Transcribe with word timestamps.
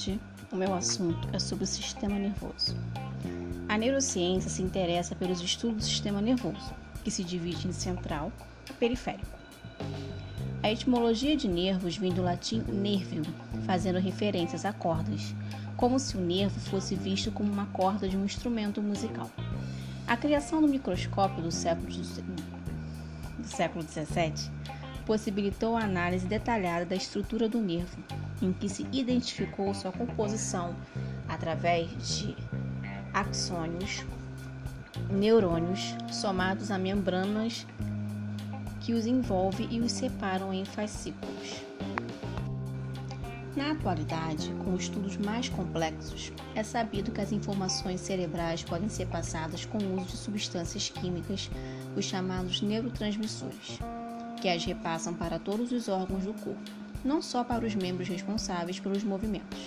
Hoje, 0.00 0.18
o 0.50 0.56
meu 0.56 0.72
assunto 0.72 1.28
é 1.30 1.38
sobre 1.38 1.64
o 1.64 1.66
sistema 1.66 2.18
nervoso. 2.18 2.74
A 3.68 3.76
neurociência 3.76 4.48
se 4.48 4.62
interessa 4.62 5.14
pelos 5.14 5.42
estudos 5.42 5.76
do 5.76 5.82
sistema 5.82 6.22
nervoso, 6.22 6.72
que 7.04 7.10
se 7.10 7.22
divide 7.22 7.68
em 7.68 7.72
central 7.72 8.32
e 8.70 8.72
periférico. 8.72 9.38
A 10.62 10.70
etimologia 10.72 11.36
de 11.36 11.46
nervos 11.46 11.98
vem 11.98 12.14
do 12.14 12.22
latim 12.22 12.62
nervio, 12.62 13.24
fazendo 13.66 13.98
referências 13.98 14.64
a 14.64 14.72
cordas, 14.72 15.34
como 15.76 15.98
se 15.98 16.16
o 16.16 16.20
nervo 16.20 16.58
fosse 16.58 16.94
visto 16.94 17.30
como 17.30 17.52
uma 17.52 17.66
corda 17.66 18.08
de 18.08 18.16
um 18.16 18.24
instrumento 18.24 18.80
musical. 18.80 19.30
A 20.06 20.16
criação 20.16 20.62
do 20.62 20.68
microscópio 20.68 21.42
do 21.42 21.52
século, 21.52 21.88
do 23.38 23.46
século 23.46 23.84
XVII 23.84 24.50
possibilitou 25.10 25.76
a 25.76 25.82
análise 25.82 26.24
detalhada 26.24 26.86
da 26.86 26.94
estrutura 26.94 27.48
do 27.48 27.60
nervo, 27.60 27.98
em 28.40 28.52
que 28.52 28.68
se 28.68 28.86
identificou 28.92 29.74
sua 29.74 29.90
composição 29.90 30.72
através 31.28 31.90
de 32.16 32.36
axônios, 33.12 34.06
neurônios 35.10 35.96
somados 36.12 36.70
a 36.70 36.78
membranas 36.78 37.66
que 38.82 38.92
os 38.94 39.04
envolve 39.04 39.66
e 39.68 39.80
os 39.80 39.90
separam 39.90 40.54
em 40.54 40.64
fascículos. 40.64 41.60
Na 43.56 43.72
atualidade, 43.72 44.54
com 44.64 44.76
estudos 44.76 45.16
mais 45.16 45.48
complexos, 45.48 46.32
é 46.54 46.62
sabido 46.62 47.10
que 47.10 47.20
as 47.20 47.32
informações 47.32 48.00
cerebrais 48.00 48.62
podem 48.62 48.88
ser 48.88 49.08
passadas 49.08 49.64
com 49.64 49.78
o 49.78 49.96
uso 49.96 50.06
de 50.06 50.16
substâncias 50.16 50.88
químicas, 50.88 51.50
os 51.96 52.04
chamados 52.04 52.62
neurotransmissores, 52.62 53.80
que 54.40 54.48
as 54.48 54.64
repassam 54.64 55.12
para 55.12 55.38
todos 55.38 55.70
os 55.70 55.88
órgãos 55.88 56.24
do 56.24 56.32
corpo, 56.32 56.70
não 57.04 57.20
só 57.20 57.44
para 57.44 57.64
os 57.64 57.74
membros 57.74 58.08
responsáveis 58.08 58.80
pelos 58.80 59.04
movimentos. 59.04 59.58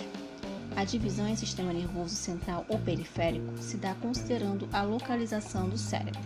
A 0.76 0.84
divisão 0.84 1.28
em 1.28 1.36
sistema 1.36 1.72
nervoso 1.72 2.16
central 2.16 2.66
ou 2.68 2.78
periférico 2.78 3.56
se 3.58 3.76
dá 3.76 3.94
considerando 3.94 4.68
a 4.72 4.82
localização 4.82 5.68
do 5.68 5.78
cérebro. 5.78 6.20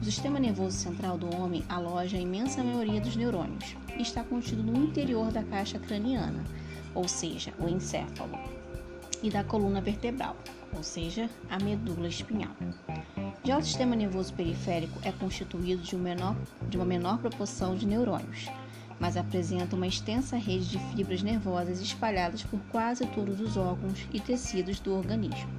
O 0.00 0.04
sistema 0.04 0.40
nervoso 0.40 0.76
central 0.76 1.16
do 1.16 1.32
homem 1.32 1.64
aloja 1.68 2.16
a 2.16 2.20
imensa 2.20 2.64
maioria 2.64 3.00
dos 3.00 3.14
neurônios 3.14 3.76
e 3.96 4.02
está 4.02 4.24
contido 4.24 4.64
no 4.64 4.82
interior 4.82 5.30
da 5.30 5.44
caixa 5.44 5.78
craniana, 5.78 6.42
ou 6.92 7.06
seja, 7.06 7.52
o 7.60 7.68
encéfalo, 7.68 8.36
e 9.22 9.30
da 9.30 9.44
coluna 9.44 9.80
vertebral, 9.80 10.36
ou 10.74 10.82
seja, 10.82 11.30
a 11.48 11.58
medula 11.58 12.08
espinhal. 12.08 12.52
Já 13.44 13.58
o 13.58 13.62
sistema 13.62 13.94
nervoso 13.94 14.32
periférico 14.34 14.98
é 15.02 15.12
constituído 15.12 15.82
de, 15.82 15.96
um 15.96 15.98
menor, 15.98 16.36
de 16.68 16.76
uma 16.76 16.86
menor 16.86 17.18
proporção 17.18 17.74
de 17.74 17.86
neurônios, 17.86 18.48
mas 18.98 19.16
apresenta 19.16 19.76
uma 19.76 19.86
extensa 19.86 20.36
rede 20.36 20.66
de 20.70 20.78
fibras 20.94 21.22
nervosas 21.22 21.80
espalhadas 21.80 22.42
por 22.42 22.60
quase 22.70 23.06
todos 23.06 23.40
os 23.40 23.56
órgãos 23.56 24.06
e 24.12 24.20
tecidos 24.20 24.78
do 24.80 24.94
organismo. 24.94 25.50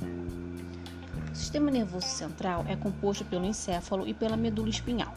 O 1.32 1.36
sistema 1.36 1.72
nervoso 1.72 2.08
central 2.08 2.64
é 2.68 2.76
composto 2.76 3.26
pelo 3.26 3.46
encéfalo 3.46 4.08
e 4.08 4.14
pela 4.14 4.38
medula 4.38 4.70
espinhal, 4.70 5.14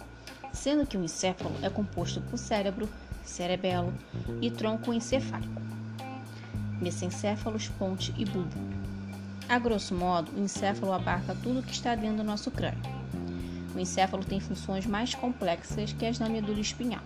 sendo 0.52 0.86
que 0.86 0.96
o 0.96 1.04
encéfalo 1.04 1.54
é 1.62 1.68
composto 1.68 2.20
por 2.22 2.38
cérebro, 2.38 2.88
cerebelo 3.22 3.92
e 4.40 4.50
tronco 4.50 4.92
encefálico 4.92 5.75
mesencéfalos, 6.80 7.68
ponte 7.68 8.14
e 8.16 8.24
bulbo. 8.24 8.58
A 9.48 9.58
grosso 9.58 9.94
modo, 9.94 10.32
o 10.36 10.40
encéfalo 10.42 10.92
abarca 10.92 11.36
tudo 11.42 11.62
que 11.62 11.72
está 11.72 11.94
dentro 11.94 12.18
do 12.18 12.24
nosso 12.24 12.50
crânio. 12.50 12.80
O 13.74 13.78
encéfalo 13.78 14.24
tem 14.24 14.40
funções 14.40 14.86
mais 14.86 15.14
complexas 15.14 15.92
que 15.92 16.06
as 16.06 16.18
da 16.18 16.28
medula 16.28 16.60
espinhal, 16.60 17.02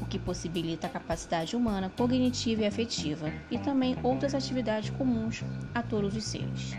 o 0.00 0.04
que 0.04 0.18
possibilita 0.18 0.86
a 0.86 0.90
capacidade 0.90 1.56
humana 1.56 1.90
cognitiva 1.96 2.62
e 2.62 2.66
afetiva 2.66 3.32
e 3.50 3.58
também 3.58 3.96
outras 4.02 4.34
atividades 4.34 4.90
comuns 4.90 5.42
a 5.74 5.82
todos 5.82 6.14
os 6.14 6.24
seres. 6.24 6.76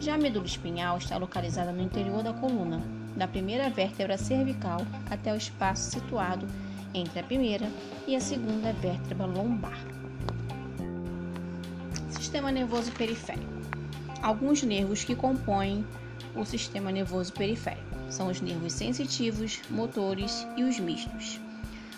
Já 0.00 0.14
a 0.14 0.18
medula 0.18 0.46
espinhal 0.46 0.98
está 0.98 1.16
localizada 1.16 1.72
no 1.72 1.82
interior 1.82 2.22
da 2.22 2.32
coluna, 2.32 2.82
da 3.16 3.28
primeira 3.28 3.70
vértebra 3.70 4.18
cervical 4.18 4.80
até 5.10 5.32
o 5.32 5.36
espaço 5.36 5.90
situado 5.90 6.46
entre 6.92 7.20
a 7.20 7.22
primeira 7.22 7.70
e 8.06 8.16
a 8.16 8.20
segunda 8.20 8.72
vértebra 8.72 9.26
lombar. 9.26 9.78
Sistema 12.26 12.50
nervoso 12.50 12.90
periférico. 12.90 13.46
Alguns 14.20 14.60
nervos 14.60 15.04
que 15.04 15.14
compõem 15.14 15.86
o 16.34 16.44
sistema 16.44 16.90
nervoso 16.90 17.32
periférico 17.32 17.96
são 18.10 18.26
os 18.26 18.40
nervos 18.40 18.72
sensitivos, 18.72 19.60
motores 19.70 20.44
e 20.56 20.64
os 20.64 20.80
mistos. 20.80 21.40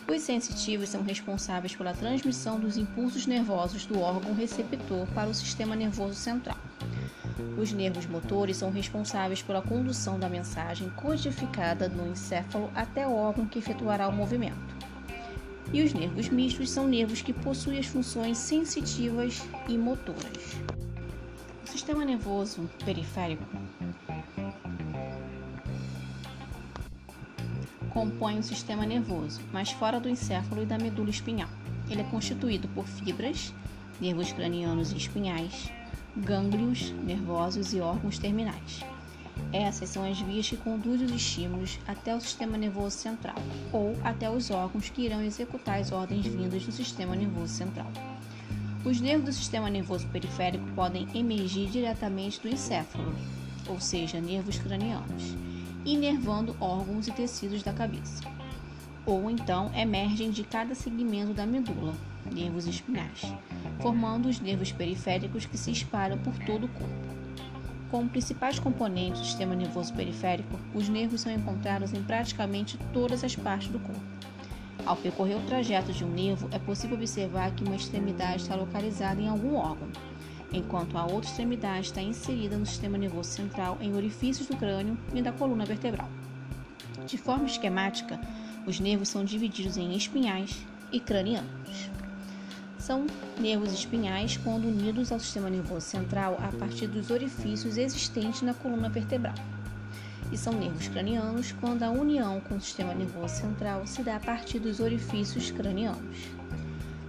Os 0.07 0.21
sensitivos 0.21 0.91
são 0.91 1.03
responsáveis 1.03 1.75
pela 1.75 1.95
transmissão 1.95 2.61
dos 2.61 2.77
impulsos 2.77 3.27
nervosos 3.27 3.87
do 3.87 4.01
órgão 4.01 4.35
receptor 4.35 5.07
para 5.15 5.31
o 5.31 5.35
sistema 5.35 5.75
nervoso 5.75 6.17
central. 6.17 6.59
Os 7.57 7.73
nervos 7.73 8.05
motores 8.05 8.59
são 8.59 8.71
responsáveis 8.71 9.41
pela 9.41 9.63
condução 9.63 10.19
da 10.19 10.29
mensagem 10.29 10.91
codificada 10.91 11.89
no 11.89 12.07
encéfalo 12.07 12.71
até 12.75 13.09
o 13.09 13.15
órgão 13.15 13.47
que 13.47 13.61
efetuará 13.61 14.07
o 14.07 14.13
movimento. 14.13 14.68
E 15.73 15.83
os 15.83 15.93
nervos 15.93 16.29
mistos 16.29 16.71
são 16.71 16.89
nervos 16.89 17.21
que 17.21 17.33
possuem 17.33 17.79
as 17.79 17.87
funções 17.87 18.39
sensitivas 18.39 19.47
e 19.69 19.77
motoras. 19.77 20.57
O 21.65 21.71
sistema 21.71 22.05
nervoso 22.05 22.69
periférico 22.85 23.45
compõe 27.99 28.39
o 28.39 28.43
sistema 28.43 28.87
nervoso, 28.87 29.41
mas 29.53 29.73
fora 29.73 29.99
do 29.99 30.09
encéfalo 30.09 30.63
e 30.63 30.67
da 30.67 30.79
medula 30.79 31.11
espinhal. 31.11 31.49
Ele 31.91 32.01
é 32.01 32.05
constituído 32.05 32.69
por 32.69 32.87
fibras, 32.87 33.53
nervos 34.01 34.33
cranianos 34.33 34.93
e 34.93 34.97
espinhais, 34.97 35.71
gânglios 36.17 36.91
nervosos 37.05 37.75
e 37.75 37.81
órgãos 37.81 38.19
terminais. 38.19 38.85
Essas 39.53 39.89
são 39.89 40.05
as 40.05 40.21
vias 40.21 40.49
que 40.49 40.57
conduzem 40.57 41.07
os 41.07 41.13
estímulos 41.13 41.79
até 41.87 42.15
o 42.15 42.21
sistema 42.21 42.59
nervoso 42.59 42.97
central 42.97 43.37
ou 43.73 43.97
até 44.05 44.31
os 44.31 44.51
órgãos 44.51 44.91
que 44.91 45.03
irão 45.03 45.23
executar 45.23 45.81
as 45.81 45.91
ordens 45.91 46.27
vindas 46.27 46.65
do 46.65 46.73
sistema 46.73 47.17
nervoso 47.17 47.55
central. 47.55 47.91
Os 48.85 49.01
nervos 49.01 49.25
do 49.25 49.33
sistema 49.33 49.69
nervoso 49.69 50.07
periférico 50.09 50.65
podem 50.75 51.09
emergir 51.15 51.69
diretamente 51.69 52.41
do 52.41 52.49
encéfalo, 52.49 53.15
ou 53.67 53.81
seja, 53.81 54.21
nervos 54.21 54.59
cranianos, 54.59 55.35
inervando 55.85 56.57
órgãos 56.61 57.09
e 57.09 57.13
tecidos 57.13 57.63
da 57.63 57.73
cabeça. 57.73 58.23
Ou 59.05 59.31
então 59.31 59.71
emergem 59.75 60.31
de 60.31 60.45
cada 60.45 60.75
segmento 60.75 61.33
da 61.33 61.47
medula, 61.47 61.95
nervos 62.33 62.67
espinhais, 62.67 63.23
formando 63.81 64.29
os 64.29 64.39
nervos 64.41 64.71
periféricos 64.71 65.47
que 65.47 65.57
se 65.57 65.71
espalham 65.71 66.19
por 66.19 66.39
todo 66.39 66.67
o 66.67 66.69
corpo. 66.69 67.09
Como 67.91 68.09
principais 68.09 68.59
componentes 68.59 69.21
do 69.21 69.27
sistema 69.27 69.55
nervoso 69.55 69.95
periférico, 69.95 70.59
os 70.75 70.89
nervos 70.91 71.23
são 71.23 71.33
encontrados 71.33 71.95
em 71.95 72.03
praticamente 72.03 72.79
todas 72.93 73.25
as 73.25 73.35
partes 73.35 73.69
do 73.69 73.79
corpo. 73.79 74.01
Ao 74.85 74.95
percorrer 74.95 75.37
o 75.37 75.47
trajeto 75.47 75.93
de 75.93 76.05
um 76.05 76.11
nervo, 76.11 76.49
é 76.53 76.59
possível 76.59 76.97
observar 76.97 77.51
que 77.53 77.65
uma 77.65 77.77
extremidade 77.77 78.43
está 78.43 78.55
localizada 78.55 79.21
em 79.21 79.29
algum 79.29 79.57
órgão, 79.57 79.89
enquanto 80.53 80.99
a 80.99 81.05
outra 81.05 81.31
extremidade 81.31 81.87
está 81.87 82.03
inserida 82.03 82.59
no 82.59 82.67
sistema 82.67 82.99
nervoso 82.99 83.31
central 83.31 83.79
em 83.81 83.95
orifícios 83.95 84.49
do 84.49 84.57
crânio 84.57 84.97
e 85.15 85.23
da 85.23 85.33
coluna 85.33 85.65
vertebral. 85.65 86.09
De 87.07 87.17
forma 87.17 87.47
esquemática, 87.47 88.21
os 88.67 88.79
nervos 88.79 89.09
são 89.09 89.25
divididos 89.25 89.79
em 89.79 89.97
espinhais 89.97 90.67
e 90.93 91.01
cranianos 91.01 91.91
são 92.89 93.07
nervos 93.39 93.71
espinhais 93.71 94.39
quando 94.39 94.67
unidos 94.67 95.13
ao 95.13 95.21
sistema 95.21 95.51
nervoso 95.51 95.85
central 95.85 96.39
a 96.43 96.51
partir 96.57 96.87
dos 96.87 97.11
orifícios 97.11 97.77
existentes 97.77 98.41
na 98.41 98.55
coluna 98.55 98.89
vertebral. 98.89 99.35
E 100.33 100.39
são 100.39 100.55
nervos 100.55 100.89
cranianos 100.89 101.53
quando 101.53 101.83
a 101.83 101.91
união 101.91 102.41
com 102.41 102.57
o 102.57 102.61
sistema 102.63 102.95
nervoso 102.95 103.35
central 103.35 103.87
se 103.87 104.03
dá 104.03 104.17
a 104.17 104.21
partir 104.21 104.59
dos 104.59 104.81
orifícios 104.81 105.51
cranianos. 105.51 106.17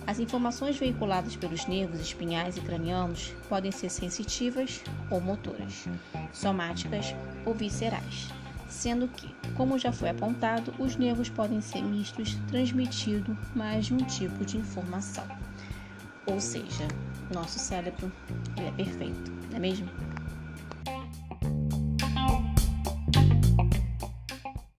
As 0.06 0.20
informações 0.20 0.78
veiculadas 0.78 1.38
pelos 1.38 1.66
nervos 1.66 2.02
espinhais 2.02 2.58
e 2.58 2.62
cranianos 2.62 3.32
podem 3.48 3.72
ser 3.72 3.90
sensitivas 3.90 4.82
ou 5.10 5.22
motoras, 5.22 5.86
somáticas 6.34 7.16
ou 7.46 7.54
viscerais, 7.54 8.28
sendo 8.68 9.08
que, 9.08 9.34
como 9.56 9.80
já 9.80 9.94
foi 9.94 10.10
apontado, 10.10 10.74
os 10.78 10.98
nervos 10.98 11.30
podem 11.30 11.62
ser 11.62 11.82
mistos, 11.82 12.36
transmitindo 12.50 13.38
mais 13.56 13.86
de 13.86 13.94
um 13.94 14.00
tipo 14.00 14.44
de 14.44 14.58
informação. 14.58 15.39
Ou 16.30 16.40
seja, 16.40 16.88
nosso 17.34 17.58
cérebro 17.58 18.12
ele 18.56 18.68
é 18.68 18.72
perfeito, 18.72 19.32
não 19.50 19.58
é 19.58 19.60
mesmo? 19.60 19.90